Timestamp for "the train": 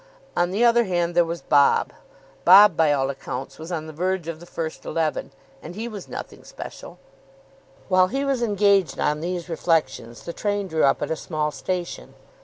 10.25-10.67